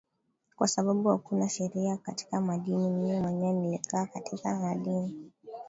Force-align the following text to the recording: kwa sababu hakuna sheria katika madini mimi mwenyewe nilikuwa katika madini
kwa 0.55 0.67
sababu 0.67 1.09
hakuna 1.09 1.49
sheria 1.49 1.97
katika 1.97 2.41
madini 2.41 2.89
mimi 2.89 3.19
mwenyewe 3.19 3.53
nilikuwa 3.53 4.05
katika 4.05 4.55
madini 4.59 5.31